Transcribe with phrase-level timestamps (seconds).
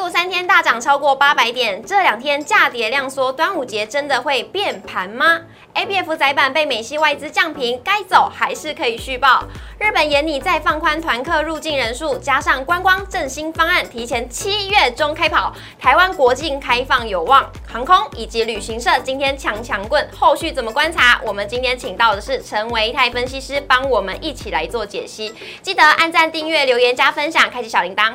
[0.00, 5.42] 股三天大涨超过八百点，这两天价跌量缩，端午节真的会变盘吗
[5.74, 9.44] ？A B F 窄板被美系外资降平，该走还是可以续报？
[9.78, 17.46] 日本眼里再放宽团客入境人数，加上观光振兴方案提前七月中开跑，台湾国境开放有望。
[17.70, 21.20] 航空以及旅行社今天强强棍，后续怎么观察？
[21.26, 25.34] 我们今天请到的是陈维泰分析师，帮我们一起来做解析。
[25.60, 28.14] 记得按赞、订阅、留言、加分享，开启小铃铛。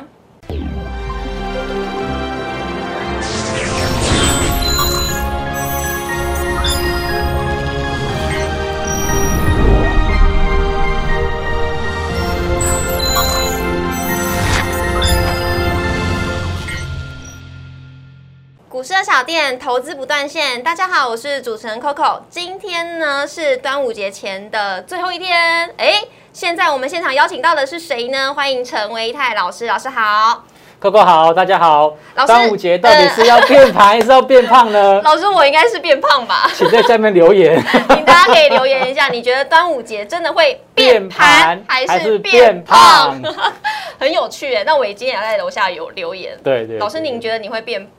[18.76, 20.62] 股市的小店，投资不断线。
[20.62, 22.20] 大家好，我是主持人 Coco。
[22.28, 25.70] 今天呢是端午节前的最后一天。
[25.78, 25.94] 哎，
[26.30, 28.34] 现在我们现场邀请到的是谁呢？
[28.34, 30.44] 欢迎陈维泰老师，老师好。
[30.78, 31.96] Coco 好，大家好。
[32.16, 35.00] 老师端午节到底是要变盘还是要变 胖呢？
[35.00, 36.46] 老师，我应该是变胖吧？
[36.54, 37.58] 请在下面留言。
[37.88, 43.18] 请大家可以留言一下，你觉得端午节真的会变盘还是变胖？
[43.98, 44.64] 很有趣哎。
[44.64, 46.38] 那我今天也在楼下有留言。
[46.44, 46.76] 对对。
[46.76, 47.90] 老师，您觉得你会变？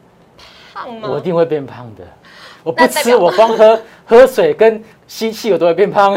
[1.01, 2.03] 我一定会变胖的，
[2.63, 4.83] 我不吃，我光喝喝水跟。
[5.09, 6.13] 吸气我都会变胖，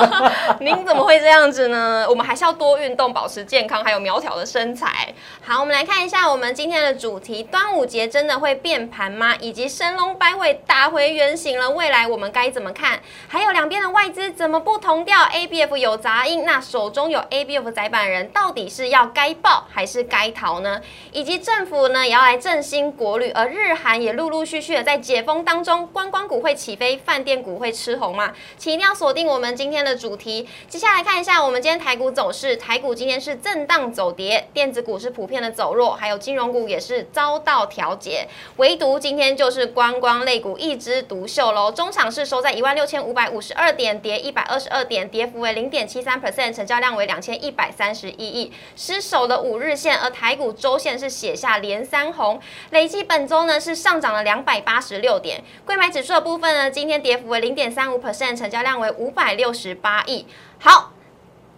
[0.60, 2.04] 您怎么会这样子呢？
[2.06, 5.08] 我们还是要多运动，保持健康，还有苗条的身材。
[5.40, 9.34] 好，我们来看一下我们今天的主题：端午节真的会变盘吗？
[9.40, 13.00] 以及神龙摆尾打回原形了，未来我们该怎么看？
[13.26, 20.82] 还有两边的外资怎么不同调？A B F 有杂音，那手中有 A B F 窄板人到底是要该爆还是该逃呢？
[21.10, 28.32] 以及政府呢也要来振兴国旅，而日韩也陆陆续续的在解封当中，观光股会起飞，饭电股会吃红吗？
[28.56, 30.48] 请一定要锁定我们今天的主题。
[30.68, 41.72] 接下来看一下我们今天台股走势，台股今天是震荡走跌，电子股是普遍的走弱，还有金融股也是遭到调节，唯独今天就是观光类股一枝独秀喽。
[41.72, 58.36] 中场是收在一万六千五百五十二点，跌一百二十二点，跌幅为零点七三 percent，成交量为两千一百三十一亿，失守了五日线，而台股周线是写下连三红，累计本周呢是上涨了两百八十六点，贵买指数的部分呢，今天跌幅为零点三五 percent。
[58.36, 60.26] 成交量为五百六十八亿。
[60.58, 60.92] 好，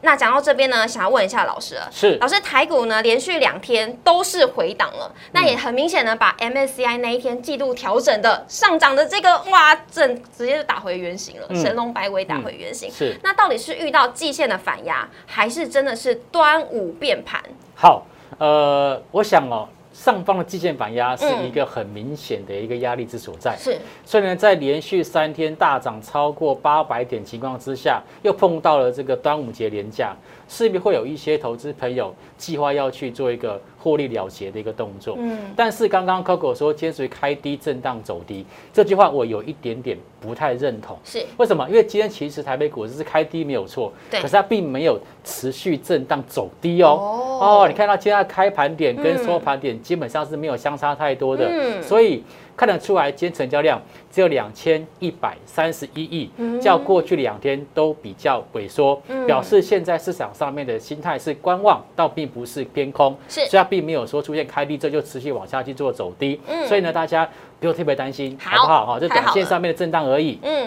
[0.03, 1.89] 那讲到这边呢，想要问一下老师了。
[1.91, 12.91] 是，老师，台股呢连续两天都是回档了，那也很明显呢把 MSCI 那一天季度调整的上涨的这个哇，整直接就打回原形了，神龙摆尾打回原形。
[12.93, 17.43] 是，那到底是遇到季线的反压，还是真的是端午变盘？
[17.75, 18.07] 好，
[18.39, 19.69] 呃，我想哦。
[19.98, 30.14] 上方的季线反压是一个很明显的一个压力之所在，是，所以呢，在连续三天大涨超过八百点情况之下，又碰到了这个端午节连假，
[30.48, 33.60] 势必会有一些投资朋友计划要去做一个。
[33.81, 40.98] 获利了结的一个动作，嗯，但是刚刚 Coco 说坚持开低震荡走低这句话，我有一点点不太认同。
[41.04, 41.64] 是为什么？
[41.69, 47.38] 因为今天其实台北股市是开低没有错，对，可是它并没有持续震荡走低哦。
[47.41, 52.25] 哦，你看到今天开盘点跟收盘点基本上是没有相差太多的，嗯，所以
[52.59, 53.81] 看得出来今天成交量
[54.11, 56.29] 只有两千一百三十一亿，
[56.61, 63.47] 较过去两天都比较萎缩，表示现在市场上面的心态是观望，倒并不是偏空，是。
[63.47, 67.25] 所以并没有说出现开低，这就持续往下去做走低，所以呢，大家
[67.61, 68.87] 不用特别担心，好不好？
[68.87, 70.41] 哈，就短线上面的震荡而已。
[70.43, 70.67] 嗯。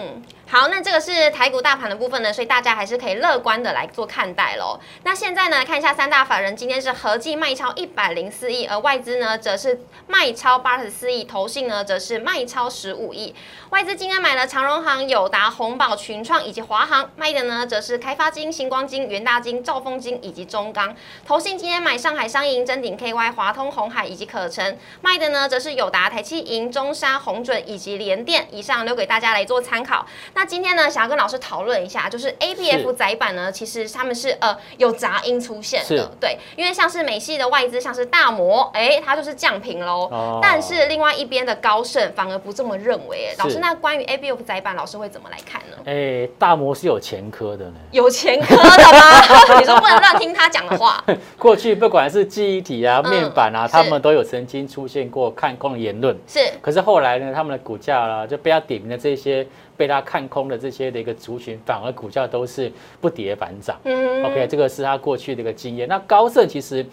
[0.52, 4.78] 好，那这个是台股大盘的部分呢，所以大家还是可以乐观的来做看待喽。
[5.02, 13.34] 那现在呢，看一下三大法人今天是合计卖超一百零四亿，而外资呢则是卖超八十四亿，投信呢则是卖超十五亿。
[13.70, 20.94] 外资今天买了长荣行、友达、宏宝、群创以及华航，卖的呢则是开发金、星光金、元大金、兆丰金以及中钢。
[21.26, 28.46] 投信今天买上海商银、真鼎 KY、华通、红海以及可成，卖的呢则是友达、台积银、中沙、红准以及联电。
[28.50, 30.06] 以上留给大家来做参考。
[30.34, 40.08] 那那今天呢，想要跟老师讨论一下，就是 A B F 窄板呢，其实他们是呃有杂音出现的，对，因为像是美系的外资，像是大摩，哎，它就是降频喽。
[40.10, 40.40] 哦。
[40.42, 43.32] 但是另外一边的高盛反而不这么认为。
[43.38, 45.76] 老师，那关于 A B F 窄板，老师会怎么来看呢？
[45.84, 47.74] 哎，大摩是有前科的呢。
[47.92, 49.20] 有前科的吗？
[49.60, 51.04] 你说不能乱听他讲的话。
[51.38, 56.18] 过去不管是记忆体啊、面板啊，他们都有曾经出现过看空的言论。
[56.26, 56.40] 是。
[56.60, 59.46] 可是后来呢，他们的股价啦就被他点名的这些。
[59.74, 63.78] 被他看空的这些的一个族群，反而股价都是不跌反涨。
[63.84, 65.86] 嗯，OK，这个是他过去的一个经验。
[65.86, 66.86] 那高盛其实。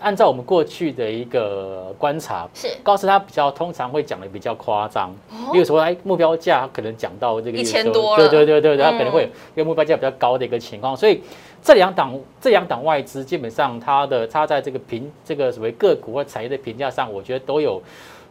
[0.00, 5.12] 按照我们过去的一个观察，是高盛他比较通常会讲的比较夸张，
[5.52, 11.20] 比如说哎目标价可能讲到这个一千多对，对对对对，他可能会有一个目标价比较高的一个情况，所以
[11.60, 17.82] 这两档这两档外资基本上它的它在这个评这个所谓个股或产业的评价上，我觉得都有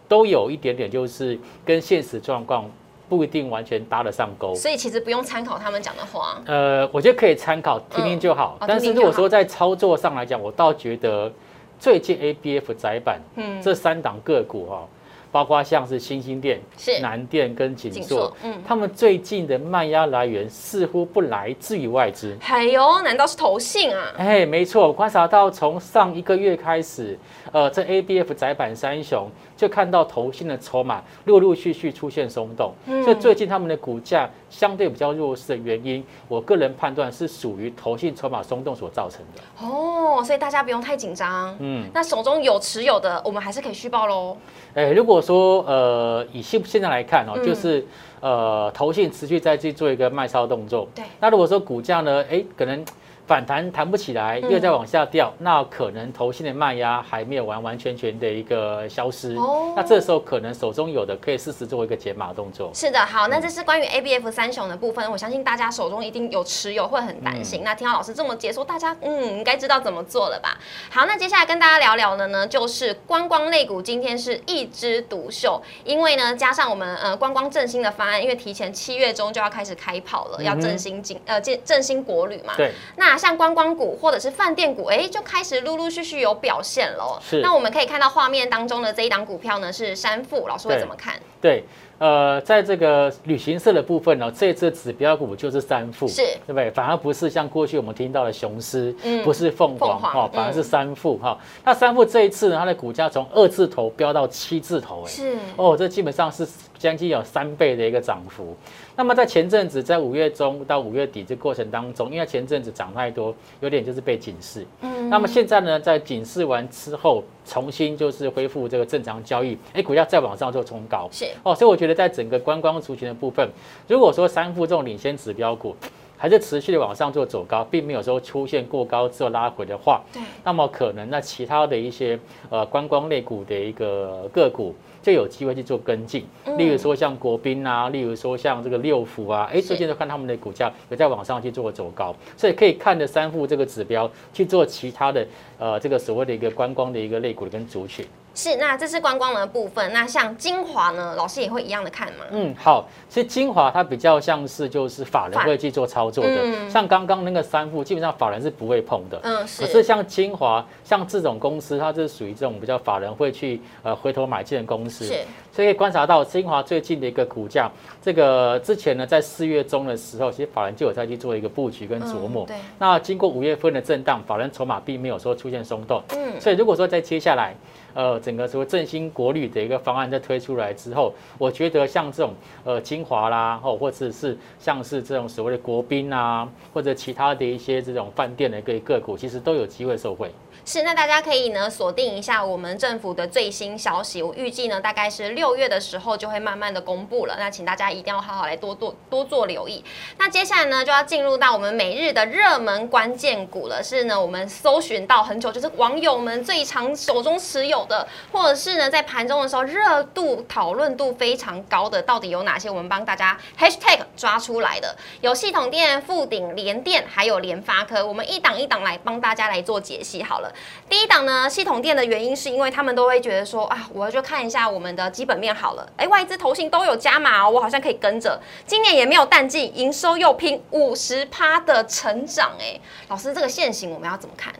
[0.07, 2.63] 都有一点点就是跟现实状况。
[3.09, 6.39] 不一定完全搭得上钩，所以其实不用参考他们讲的话。
[6.45, 8.57] 呃，我觉得可以参考听听就好。
[8.67, 11.31] 但是如果说在操作上来讲，我倒觉得
[11.79, 14.87] 最近 A B F 窄板，嗯，这三档个股哈。
[15.31, 16.59] 包括像是新兴店、
[17.01, 22.35] 南店跟锦硕，嗯，他们最近的卖压来源似乎不来自于外资。
[22.47, 24.13] 哎呦，难道是投信啊？
[24.17, 27.17] 哎，没错，我观察到从上一个月开始，
[27.51, 32.73] 呃，这 A B F 窄板三雄就看到投信的筹码陆陆续续出现松动，
[33.03, 39.41] 所以最近他们的股价相对比较弱势的原因，我个人判断是属于投信筹码松动所造成的。
[39.65, 41.55] 哦，所以大家不用太紧张。
[41.59, 44.35] 嗯，那手中有持有的，我们还是可以续报喽。
[44.73, 47.85] 哎，如果说呃，以现现在来看哦，就是
[48.19, 50.87] 呃，投信持续在去做一个卖超动作。
[50.95, 51.05] 对。
[51.19, 52.83] 那如果说股价呢，哎，可能。
[53.29, 59.35] 反弹弹不起来，又在往下掉，那可能头信的卖压还没有完完全全的一个消失。
[59.35, 62.71] 哦，那这时候可能手中有的可以试试做一个解码动作。
[62.73, 67.61] 是的，好，那这是关于 A B F 三雄的部分，我相信大家手中一定有持有，会很担心。
[67.63, 70.57] 那听到老师这么解说，大家嗯应该知道怎么做了吧？
[70.89, 82.53] 好，那接下来跟大家聊聊的呢，就是观光类股今天是一枝独秀，因为呢加上我们呃观光振兴的方案，因为提前七月中就要开始开跑了，要振兴经呃振振兴国旅嘛。
[82.57, 83.18] 对，那。
[83.19, 87.21] 像观光股或者是饭店股，哎，就开始陆陆续续有表现了。
[87.21, 91.13] 是，那我们可以看到画面当中的这一档股票呢，是山富，老师会怎么看？
[91.41, 91.65] 对。
[91.99, 96.71] 呃，在这个旅行社的部分呢，这次指标股就是三富，是，对不对？
[96.71, 101.37] 反而不是像过去我们听到的雄狮，嗯，不是凤凰哈，反而是三富哈。
[101.63, 106.47] 那三富这一次呢，它的股价从二字头飙到七字头，哎，是，哦，这基本上是
[106.77, 108.55] 将近有三倍的一个涨幅。
[108.95, 117.23] 那么在前阵子，在五月中到五月底这过程当中，因为前阵子涨太多，有点就是被警示，嗯，那么现在呢，在警示完之后。
[117.45, 123.49] 重新就是恢复这个正常交易，哎，股价再往上做冲高，是哦，所以我觉得在整个观光族群的部分，
[123.87, 125.75] 如果说三副这种领先指标股
[126.15, 132.19] 还是持续的往上做走高，并没有说出现过高之后拉回的话，对，那么可能那其他的一些
[132.51, 134.75] 呃观光类股的一个个股。
[135.01, 136.25] 就有机会去做跟进，
[136.57, 148.05] 例如说像国宾啊，例如说像这个六福啊，哎，最近都看他们的股价有在往上去做走高，所以可以看着三副这个指标去做其他的呃这个所谓的一个观光的一个类股跟族群。
[148.35, 149.91] 是，那这是观光的部分。
[149.91, 152.25] 那像精华呢，老师也会一样的看吗？
[152.31, 159.19] 嗯，好，其实精华它比较像是就是法人会去做操作的，嗯像刚刚那个三副，基本上法人是不会碰的。
[159.23, 159.61] 嗯，是。
[159.61, 165.05] 可是像精华，像这种公司，它是属于这种比较法人会去呃回头买进的公司。
[165.05, 165.19] 是。
[165.51, 167.69] 所以观察到精华最近的一个股价，
[168.01, 172.45] 这个之前呢，在四月中的时候，其实法人就有在去做一个布局跟琢磨。
[172.45, 172.55] 对。
[172.77, 176.01] 那经过五月份的震荡，法人筹码并没有说出现松动。
[176.15, 176.39] 嗯。
[176.39, 177.53] 所以如果说在接下来。
[177.93, 182.33] 呃，整个说振兴国旅的一个方案在推出来之后，我觉得像这种
[182.63, 190.31] 呃精华啦，哦，或者是像是这种所谓的国宾啊，或者其他的一些这种饭店的一个个股，其实都有机会受惠。
[190.65, 194.21] 是，那大家可以呢锁定一下我们政府的最新消息。
[194.21, 197.35] 我预计呢大概是六月的时候就会慢慢的公布了。
[197.39, 199.83] 那请大家一定要好好来多多多做留意。
[200.17, 203.81] 那接下来呢就要进入到我们每日的热门关键股了。
[203.81, 212.69] 是呢我们搜寻到很久，就是网友们最常手中持有的，或者是呢在盘中的时候热度讨论度非常高的，到底有哪些？
[212.69, 218.05] 我们帮大家 hashtag 抓出来的，有系统店、富鼎、联电，还有联发科。
[218.05, 220.53] 我们一档一档来帮大家来做解析好了。
[220.87, 228.39] 第一档呢，系统店的原因是因为他们都会觉得说啊，我就看一下我们的基本面好了，哎，外资投信都有加码哦，我好像可以跟着。
[228.65, 234.53] 今年也没有淡季，营收又拼五十趴的成长，哎，老师这个现形我们要怎么看？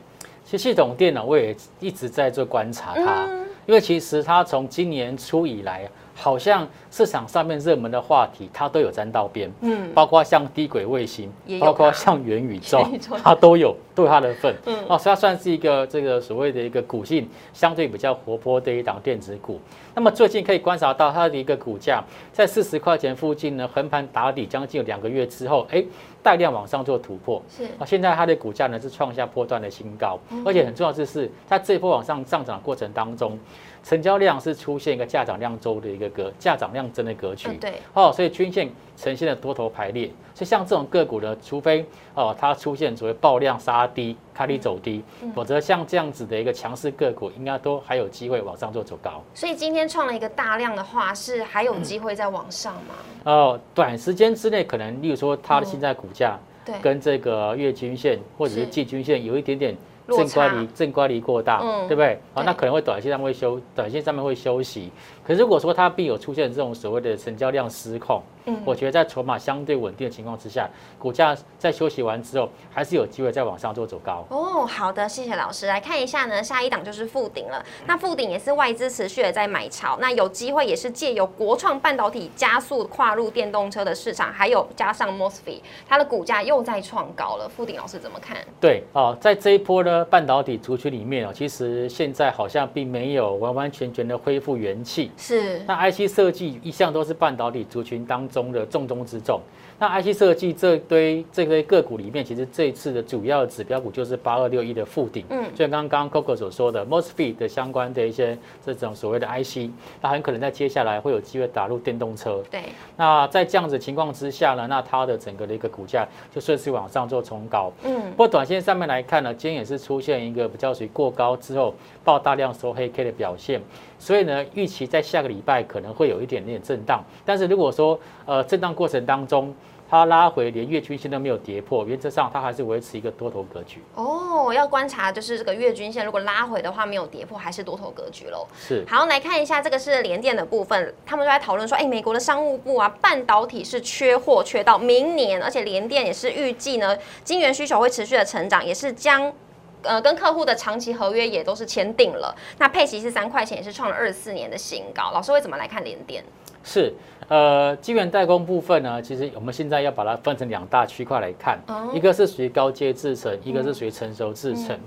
[0.50, 3.28] 其实系统电脑，我也一直在做观察它，
[3.68, 5.88] 因为其实它从今年初以来，
[6.20, 6.68] 好像。
[6.92, 12.84] 市场上面热门的话题，它都有沾到边，嗯，包括像低轨卫星，包括像元宇宙，
[13.24, 19.62] 它都有都有它的份，嗯，哦，所以它算是一个这个所谓的一个股性相对比较活泼的一档电子股。
[19.94, 25.84] 那么最近可以观察到它的一个股价在四十块钱附近呢，横盘打底将近有两个月之后，哎，
[26.24, 27.66] 带量往上做突破，是。
[27.78, 33.38] 啊，现在它的股价呢是创下波段的新高，而且很重要就是它这一波往上上涨的过程当中，
[33.84, 37.50] 成交量是出现一个价涨量周的一个格价涨量增的格局。
[37.58, 40.10] 对，哦，所以均线呈现了多头排列。
[40.34, 45.04] 所以像这种个股呢，除非哦它出现所谓爆量杀低、开低走低，
[45.36, 49.22] 否则像这样子的一个强势个股，应该都还有机会往上做走高。
[49.34, 52.96] 所以今天创了一个大量的话，是还有机会再往上吗？
[53.26, 59.78] 哦，短时间之内可能，例如说它的现在股价对，跟这个月均线或者是是季均线有一点点落
[60.18, 62.20] 正乖差离正乖离过大，嗯对不对？
[62.34, 64.92] 好，对那可能会短线上会休，短线上面会休息。
[65.26, 74.26] 可是如果说它并有出现这种所谓的成交量失控，嗯我觉得在筹码相对稳定的情况之下，股价在休息完之后，还是有机会再往上做走高。
[74.30, 75.68] 哦，好的，谢谢老师。
[75.68, 77.64] 来看一下呢，下一档就是富鼎了。
[77.86, 87.50] 那富鼎也是外资持续的在买超，那有机会也是借由国创半导体加速跨入电动车的市场，还有加上 MOSFET，它的股价又在创高了。
[87.50, 88.38] 富鼎老师怎么看？
[88.60, 95.12] 对哦，在这一波呢半导体族群里面哦，其实现在好像并没有完完全全的恢复元气。
[95.18, 99.42] 是那 IC 设计一向都是半导体族群当中中的重中之重。
[99.80, 109.72] 那 IC 设计这堆这堆个股里面，其实这一次的主要指标股就是八二六一的附顶，嗯就像刚刚 Coco 所说的 MOSFET 的相关的一些这种所谓的 IC，
[110.02, 112.44] 那很可能在接下来会有机会打入电动车。
[112.52, 112.64] 对，
[112.98, 116.06] 那在这样子情况之下呢，那它的整个的一个股价
[116.36, 117.72] 就顺势往上做冲高。
[117.86, 123.62] 嗯不，过短线上面来看呢，今天也是出现一个比较属于过高之后爆大量收黑 K 的表现，
[123.98, 127.02] 所以呢，预期在下个礼拜可能会有一点点震荡。
[127.26, 129.56] 但是如果说呃震荡过程当中，
[129.90, 133.82] 它拉回连月均线都没有跌破，原则上它还是维持一个多头格局。
[133.96, 138.48] 哦，要观察就是这个月均线，如果拉回的话没有跌破，还是多头格局喽。
[138.56, 149.34] 是，好，来看一下这个是联电的部分，他们都在讨论说，哎，美国的商务部啊，半导体是缺货缺到明年，而且联电也是预计呢，晶圆需求会持续的成长，也是将。
[149.82, 155.12] 呃，跟客户的长期合约也都是签订了，那配息是三块钱，也是创了二十四年的新高。
[155.14, 156.22] 老师会怎么来看联电？
[156.72, 156.94] 是，
[157.28, 161.90] 呃，晶圆代工部分呢，其实我们现在要把它分成两大区块来看，哦。
[161.96, 164.78] 一个是属于高阶制程，一个是属于成熟制程。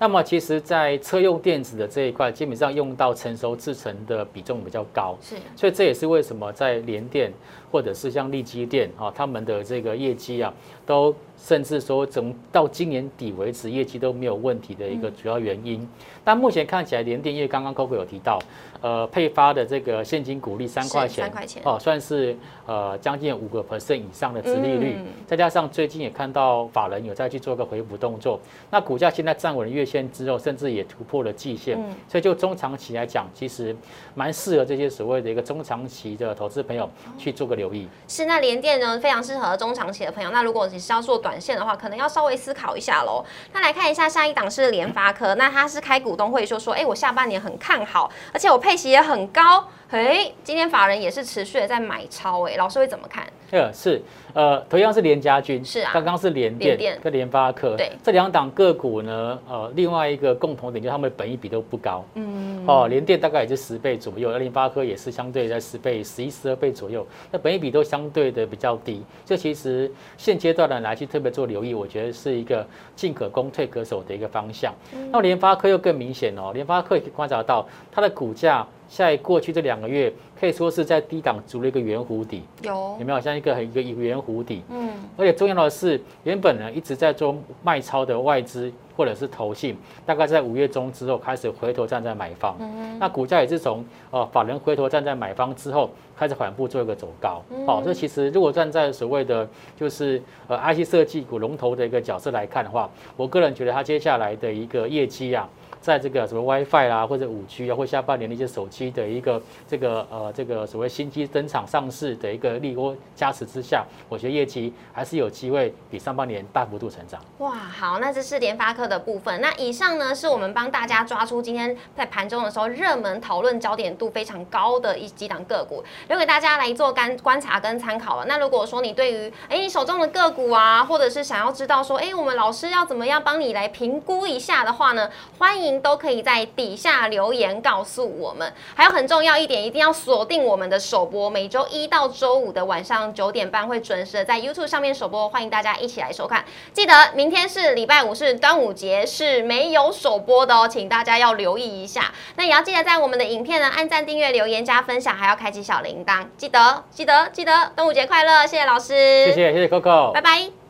[0.00, 5.36] 那么其实，在车用电子的这一块，基本上用到成熟制程的比重比较高，是。
[5.54, 7.32] 所以这也是为什么在联电
[7.70, 10.52] 或者是像利基电啊，他们的这个业绩啊，
[10.86, 15.86] 都甚至说整到今年底为止，业绩都没有问题的一个主要原因。
[16.24, 18.38] 但目前看起来，联电因为刚刚 Coco 有提到，
[18.80, 21.62] 呃，配发的这个现金股利三块钱，三块钱。
[21.64, 25.06] 哦，算是呃将近五个 percent 以上的殖利率，嗯。
[25.26, 28.38] 再加上最近也看到法人有再去做个回补动作，
[28.70, 31.94] 那股价现在站稳了月线之后，甚至也突破了季线，嗯。
[32.08, 33.74] 所以就中长期来讲，其实
[34.14, 37.86] 蛮适合这些所谓的一个中长期的投资朋友去做个留意。
[38.06, 40.30] 是，那联电呢非常适合中长期的朋友。
[40.30, 43.22] 那如果你是要做短线的话，可能要稍微思考一下喽。
[43.52, 49.68] 那来看一下下一档是联发科，那它是开股东会说说，哎，我下半年很看好，而且我配息也很高。
[49.90, 53.26] 哎，今天法人也是持续的在买超，哎，老师会怎么看？
[53.50, 54.00] 呃，是，
[54.34, 69.02] 呃，同样是联家军，是啊刚刚是联联电电跟联发科，对这两档个股呢，呃，另外一个共同点就是他们的本益比都不高，嗯，哦，联电大概也是十倍左右，而联发科也是相对在十倍、十一、十二倍左右，那本益比都相对的比较低。
[69.24, 74.74] 这其实现阶段的来去特别做留意，我觉得是一个进可攻、退可守的一个方向。
[75.10, 84.62] 那联发科又更明显哦，联发科也可以观察到它的股价在过去这两个月可以说是在低档筑了一个圆弧底，有有，没有像一个很一个圆弧底？
[84.70, 89.76] 嗯，而且重要的是，原本呢一直在做卖超的外资或者是投信，
[90.06, 92.56] 大概在五月中之后开始回头站在买方。
[92.60, 97.42] 嗯那股价也是从呃法人回头站在买方之后，开始缓步做一个走高。
[97.66, 105.48] 好、这其实如果站在所谓的就是呃 IC 设计股龙头的一个角色来看的话，我个人觉得它接下来的一个业绩啊。
[105.88, 117.18] 在这个什么 WiFi 啦，或者五 G 啊，或下半年的一些手机的一个这个呃这个所谓新机登场上市的一个利多加持之下，我觉得业绩还是有机会比上半年大幅度成长。
[117.38, 119.40] 哇，好，那这是联发科的部分。
[119.40, 128.26] 那以上呢，是我们帮大家抓出今天在盘中的时候热门讨论焦点度非常高的一几档个股，留给大家来做观观察跟参考了。
[128.26, 138.52] 那如果说你对于哎你手中的个股啊，或者是想要知道说哎我们老师要怎么样帮你来评估一下的话呢，欢迎都可以在底下留言告诉我们。
[138.74, 146.44] 还有很重要一点，一定要锁定我们的首播，每周一到周五的晚上九点半会准时的在 YouTube 上面首播，欢迎大家一起来收看。
[146.72, 152.12] 记得明天是礼拜五，是端午节，是没有首播的哦，请大家要留意一下。
[152.36, 156.26] 那也要记得在我们的影片呢按赞、订阅、留言、加分享，还要开启小铃铛。
[156.36, 158.46] 记得，记得，记得，端午节快乐！
[158.46, 160.67] 谢谢老师，谢谢，谢谢 Coco，拜拜。